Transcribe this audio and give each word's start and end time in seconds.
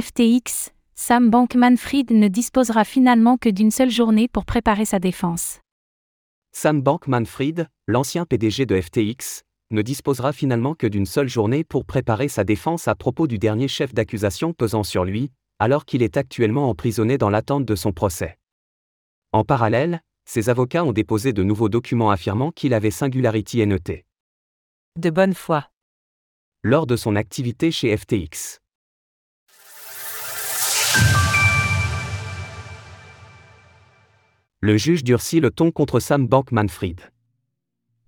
FTX, 0.00 0.70
Sam 0.94 1.28
Bankman-Fried 1.28 2.12
ne 2.12 2.28
disposera 2.28 2.84
finalement 2.84 3.36
que 3.36 3.48
d'une 3.48 3.72
seule 3.72 3.90
journée 3.90 4.28
pour 4.28 4.44
préparer 4.44 4.84
sa 4.84 5.00
défense. 5.00 5.58
Sam 6.52 6.80
Bankman-Fried, 6.82 7.66
l'ancien 7.88 8.24
PDG 8.24 8.64
de 8.64 8.80
FTX, 8.80 9.42
ne 9.72 9.82
disposera 9.82 10.32
finalement 10.32 10.76
que 10.76 10.86
d'une 10.86 11.06
seule 11.06 11.28
journée 11.28 11.64
pour 11.64 11.84
préparer 11.84 12.28
sa 12.28 12.44
défense 12.44 12.86
à 12.86 12.94
propos 12.94 13.26
du 13.26 13.38
dernier 13.38 13.66
chef 13.66 13.92
d'accusation 13.92 14.52
pesant 14.52 14.84
sur 14.84 15.04
lui, 15.04 15.32
alors 15.58 15.84
qu'il 15.84 16.04
est 16.04 16.16
actuellement 16.16 16.70
emprisonné 16.70 17.18
dans 17.18 17.30
l'attente 17.30 17.64
de 17.64 17.74
son 17.74 17.90
procès. 17.90 18.38
En 19.32 19.42
parallèle, 19.42 20.00
ses 20.26 20.48
avocats 20.48 20.84
ont 20.84 20.92
déposé 20.92 21.32
de 21.32 21.42
nouveaux 21.42 21.68
documents 21.68 22.12
affirmant 22.12 22.52
qu'il 22.52 22.72
avait 22.72 22.92
Singularity 22.92 23.66
NET. 23.66 24.06
De 24.96 25.10
bonne 25.10 25.34
foi. 25.34 25.70
Lors 26.62 26.86
de 26.86 26.94
son 26.94 27.16
activité 27.16 27.72
chez 27.72 27.96
FTX. 27.96 28.60
Le 34.60 34.76
juge 34.76 35.04
durcit 35.04 35.38
le 35.38 35.52
ton 35.52 35.70
contre 35.70 36.00
Sam 36.00 36.26
Bankman-Fried. 36.26 36.98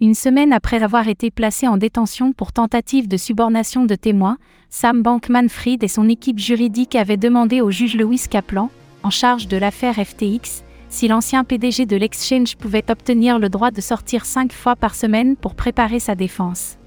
Une 0.00 0.16
semaine 0.16 0.52
après 0.52 0.82
avoir 0.82 1.06
été 1.06 1.30
placé 1.30 1.68
en 1.68 1.76
détention 1.76 2.32
pour 2.32 2.52
tentative 2.52 3.06
de 3.06 3.16
subornation 3.16 3.84
de 3.84 3.94
témoins, 3.94 4.36
Sam 4.68 5.00
Bankman-Fried 5.00 5.84
et 5.84 5.88
son 5.88 6.08
équipe 6.08 6.40
juridique 6.40 6.96
avaient 6.96 7.16
demandé 7.16 7.60
au 7.60 7.70
juge 7.70 7.94
Lewis 7.94 8.24
Kaplan, 8.28 8.68
en 9.04 9.10
charge 9.10 9.46
de 9.46 9.56
l'affaire 9.56 9.94
FTX, 9.94 10.64
si 10.88 11.06
l'ancien 11.06 11.44
PDG 11.44 11.86
de 11.86 11.96
l'exchange 11.96 12.56
pouvait 12.56 12.90
obtenir 12.90 13.38
le 13.38 13.48
droit 13.48 13.70
de 13.70 13.80
sortir 13.80 14.24
cinq 14.24 14.52
fois 14.52 14.74
par 14.74 14.96
semaine 14.96 15.36
pour 15.36 15.54
préparer 15.54 16.00
sa 16.00 16.16
défense. 16.16 16.78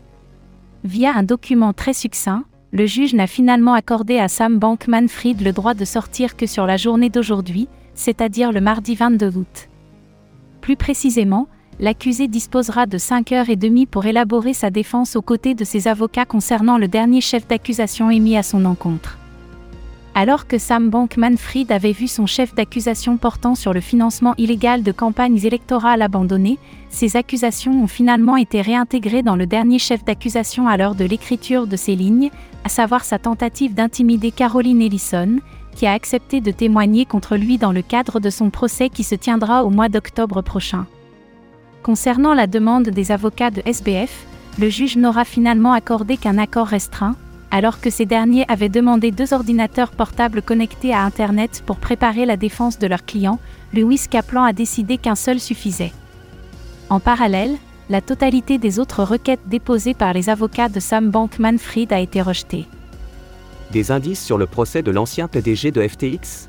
Via 0.84 1.16
un 1.16 1.24
document 1.24 1.72
très 1.72 1.94
succinct, 1.94 2.44
le 2.74 2.86
juge 2.86 3.14
n'a 3.14 3.28
finalement 3.28 3.76
accordé 3.76 4.20
à 4.20 4.28
Sam 4.28 4.60
Bankman-Fried 4.60 5.40
le 5.40 5.54
droit 5.54 5.74
de 5.74 5.86
sortir 5.86 6.36
que 6.36 6.48
sur 6.48 6.66
la 6.66 6.76
journée 6.76 7.10
d'aujourd'hui, 7.10 7.70
c'est-à-dire 7.96 8.52
le 8.52 8.62
mardi 8.62 8.96
22 8.96 9.38
août. 9.38 9.70
Plus 10.62 10.76
précisément, 10.76 11.48
l'accusé 11.80 12.28
disposera 12.28 12.86
de 12.86 12.98
5 12.98 13.32
heures 13.32 13.50
et 13.50 13.56
demie 13.56 13.86
pour 13.86 14.06
élaborer 14.06 14.54
sa 14.54 14.70
défense 14.70 15.16
aux 15.16 15.22
côtés 15.22 15.56
de 15.56 15.64
ses 15.64 15.88
avocats 15.88 16.26
concernant 16.26 16.78
le 16.78 16.88
dernier 16.88 17.22
chef 17.22 17.48
d'accusation 17.48 18.10
émis 18.10 18.38
à 18.38 18.44
son 18.44 18.66
encontre. 18.66 19.18
Alors 20.16 20.46
que 20.46 20.60
Sam 20.60 20.92
Bankman-Fried 20.92 21.72
avait 21.72 21.92
vu 21.92 22.08
son 22.08 22.28
chef 22.28 22.54
d'accusation 22.54 23.18
portant 23.18 23.56
sur 23.56 23.74
le 23.74 23.82
financement 23.82 24.36
illégal 24.38 24.84
de 24.84 24.92
campagnes 24.92 25.44
électorales 25.44 26.04
abandonné, 26.04 26.60
ces 26.90 27.18
accusations 27.18 27.84
ont 27.84 27.88
finalement 27.88 28.38
été 28.38 28.62
réintégrées 28.62 29.24
dans 29.24 29.36
le 29.36 29.48
dernier 29.48 29.80
chef 29.80 30.06
d'accusation 30.06 30.68
à 30.68 30.78
l'heure 30.78 30.94
de 30.94 31.04
l'écriture 31.04 31.66
de 31.66 31.76
ces 31.76 31.96
lignes, 31.96 32.30
à 32.64 32.70
savoir 32.70 33.06
sa 33.06 33.18
tentative 33.18 33.74
d'intimider 33.74 34.30
Caroline 34.30 34.84
Ellison, 34.84 35.40
qui 35.74 35.86
a 35.86 35.94
accepté 35.94 36.42
de 36.42 36.52
témoigner 36.52 37.06
contre 37.06 37.36
lui 37.36 37.58
dans 37.58 37.72
le 37.72 37.82
cadre 37.82 38.20
de 38.20 38.30
son 38.30 38.50
procès 38.50 38.90
qui 38.90 39.04
se 39.04 39.16
tiendra 39.16 39.64
au 39.64 39.70
mois 39.70 39.90
d'octobre 39.90 40.42
prochain. 40.42 40.86
Concernant 41.82 42.34
la 42.34 42.48
demande 42.48 42.90
des 42.90 43.12
avocats 43.12 43.52
de 43.52 43.62
SBF, 43.66 44.26
le 44.60 44.70
juge 44.70 44.98
n'aura 44.98 45.26
finalement 45.26 45.74
accordé 45.74 46.18
qu'un 46.18 46.38
accord 46.38 46.68
restreint, 46.68 47.16
alors 47.52 47.82
que 47.82 47.90
ces 47.90 48.06
derniers 48.06 48.46
avaient 48.48 48.70
demandé 48.70 49.12
deux 49.12 49.34
ordinateurs 49.34 49.92
portables 49.92 50.42
connectés 50.42 50.94
à 50.94 51.04
Internet 51.04 51.64
pour 51.66 51.78
préparer 51.78 52.26
la 52.26 52.38
défense 52.38 52.80
de 52.80 52.88
leurs 52.88 53.06
clients, 53.06 53.40
Lewis 53.74 54.06
Kaplan 54.10 54.44
a 54.44 54.54
décidé 54.54 54.98
qu'un 54.98 55.16
seul 55.16 55.40
suffisait. 55.40 55.94
En 56.90 57.00
parallèle, 57.00 57.58
la 57.90 58.02
totalité 58.02 58.58
des 58.58 58.80
autres 58.80 59.04
requêtes 59.04 59.48
déposées 59.48 59.94
par 59.94 60.14
les 60.14 60.30
avocats 60.30 60.70
de 60.70 60.80
Sam 60.80 61.10
Bankman-Fried 61.10 61.92
a 61.92 62.00
été 62.00 62.22
rejetée. 62.22 62.66
Des 63.74 63.90
indices 63.90 64.24
sur 64.24 64.38
le 64.38 64.46
procès 64.46 64.84
de 64.84 64.92
l'ancien 64.92 65.28
PDG 65.28 65.72
de 65.72 65.82
FTX 65.82 66.48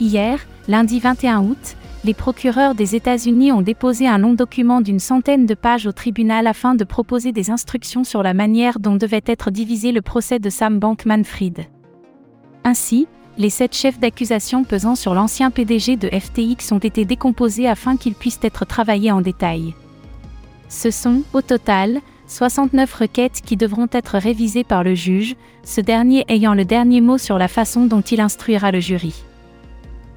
Hier, 0.00 0.38
lundi 0.68 0.98
21 0.98 1.42
août, 1.42 1.76
les 2.02 2.14
procureurs 2.14 2.74
des 2.74 2.96
États-Unis 2.96 3.52
ont 3.52 3.60
déposé 3.60 4.08
un 4.08 4.16
long 4.16 4.32
document 4.32 4.80
d'une 4.80 5.00
centaine 5.00 5.44
de 5.44 5.52
pages 5.52 5.86
au 5.86 5.92
tribunal 5.92 6.46
afin 6.46 6.74
de 6.74 6.84
proposer 6.84 7.32
des 7.32 7.50
instructions 7.50 8.04
sur 8.04 8.22
la 8.22 8.32
manière 8.32 8.78
dont 8.80 8.96
devait 8.96 9.20
être 9.26 9.50
divisé 9.50 9.92
le 9.92 10.00
procès 10.00 10.38
de 10.38 10.48
Sam 10.48 10.78
Bankman-Fried. 10.78 11.66
Ainsi, 12.64 13.06
les 13.36 13.50
sept 13.50 13.76
chefs 13.76 14.00
d'accusation 14.00 14.64
pesant 14.64 14.94
sur 14.94 15.12
l'ancien 15.12 15.50
PDG 15.50 15.96
de 15.98 16.08
FTX 16.08 16.72
ont 16.72 16.78
été 16.78 17.04
décomposés 17.04 17.68
afin 17.68 17.98
qu'ils 17.98 18.14
puissent 18.14 18.40
être 18.42 18.64
travaillés 18.64 19.12
en 19.12 19.20
détail. 19.20 19.74
Ce 20.70 20.90
sont, 20.90 21.22
au 21.34 21.42
total, 21.42 22.00
69 22.26 22.94
requêtes 22.94 23.42
qui 23.44 23.56
devront 23.56 23.88
être 23.92 24.16
révisées 24.16 24.64
par 24.64 24.82
le 24.82 24.94
juge, 24.94 25.36
ce 25.62 25.80
dernier 25.80 26.24
ayant 26.28 26.54
le 26.54 26.64
dernier 26.64 27.00
mot 27.00 27.18
sur 27.18 27.38
la 27.38 27.48
façon 27.48 27.86
dont 27.86 28.00
il 28.00 28.20
instruira 28.20 28.70
le 28.70 28.80
jury. 28.80 29.14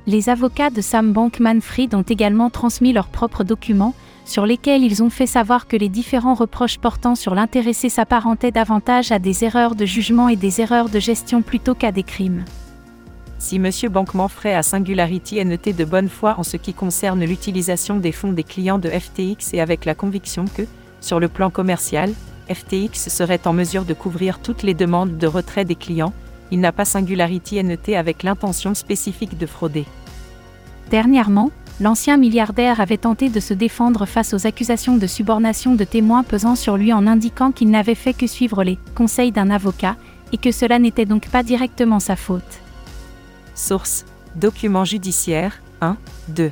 Les 0.06 0.30
avocats 0.30 0.70
de 0.70 0.80
Sam 0.80 1.12
Bankman-Fried 1.12 1.94
ont 1.94 2.02
également 2.02 2.50
transmis 2.50 2.94
leurs 2.94 3.10
propres 3.10 3.44
documents, 3.44 3.94
sur 4.24 4.46
lesquels 4.46 4.84
ils 4.84 5.04
ont 5.04 5.10
fait 5.10 5.26
savoir 5.26 5.68
que 5.68 5.76
les 5.76 5.90
différents 5.90 6.34
reproches 6.34 6.78
portant 6.78 7.16
sur 7.16 7.36
l'intéressé 7.36 7.90
s'apparentaient 7.90 8.52
davantage 8.52 9.12
à 9.12 9.20
des 9.20 9.44
erreurs 9.44 9.76
de 9.76 9.86
jugement 9.86 10.30
et 10.30 10.38
des 10.38 10.62
erreurs 10.62 10.90
de 10.90 11.00
gestion 11.00 11.42
plutôt 11.42 11.76
qu'à 11.76 11.92
des 11.92 12.04
crimes. 12.04 12.46
Si 13.38 13.58
M. 13.58 13.70
Bankman-Fried 13.90 14.56
a 14.56 14.64
Singularity 14.64 15.44
NET 15.44 15.74
de 15.74 15.86
bonne 15.86 16.10
foi 16.10 16.36
en 16.38 16.44
ce 16.44 16.58
qui 16.58 16.74
concerne 16.74 17.24
l'utilisation 17.24 17.98
des 17.98 18.12
fonds 18.12 18.32
des 18.32 18.44
clients 18.44 18.80
de 18.80 18.90
FTX 18.90 19.54
et 19.54 19.62
avec 19.62 19.86
la 19.86 19.94
conviction 19.94 20.46
que, 20.46 20.64
sur 21.02 21.20
le 21.20 21.28
plan 21.28 21.50
commercial, 21.50 22.14
FTX 22.50 23.10
serait 23.10 23.46
en 23.46 23.54
mesure 23.54 23.86
de 23.86 23.94
couvrir 23.94 24.40
toutes 24.40 24.64
les 24.64 24.74
demandes 24.74 25.18
de 25.18 25.28
retrait 25.28 25.66
des 25.66 25.76
clients, 25.76 26.14
il 26.52 26.60
n'a 26.60 26.72
pas 26.72 26.86
Singularity 26.86 27.62
NET 27.64 27.96
avec 27.96 28.24
l'intention 28.24 28.74
spécifique 28.74 29.38
de 29.38 29.46
frauder. 29.46 29.86
Dernièrement, 30.90 31.52
l'ancien 31.82 32.18
milliardaire 32.18 32.80
avait 32.80 32.98
tenté 32.98 33.30
de 33.30 33.40
se 33.40 33.54
défendre 33.54 34.06
face 34.06 34.34
aux 34.34 34.48
accusations 34.48 34.98
de 34.98 35.08
subornation 35.08 35.76
de 35.76 35.84
témoins 35.84 36.24
pesant 36.24 36.56
sur 36.56 36.78
lui 36.78 36.94
en 36.94 37.06
indiquant 37.06 37.52
qu'il 37.52 37.70
n'avait 37.70 37.96
fait 37.96 38.14
que 38.14 38.28
suivre 38.28 38.64
les 38.64 38.80
conseils 38.96 39.32
d'un 39.32 39.50
avocat, 39.50 39.98
et 40.34 40.38
que 40.38 40.52
cela 40.52 40.80
n'était 40.80 41.06
donc 41.06 41.30
pas 41.30 41.44
directement 41.44 42.00
sa 42.00 42.16
faute. 42.16 42.62
Source 43.56 44.06
Documents 44.36 44.86
judiciaires 44.86 45.62
1, 45.82 45.98
2. 46.30 46.52